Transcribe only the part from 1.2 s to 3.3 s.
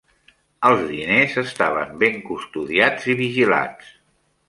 estaven ben custodiats i